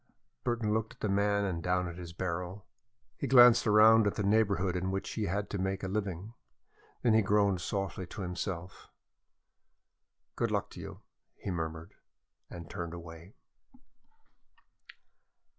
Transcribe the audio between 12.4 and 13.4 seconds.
and turned away.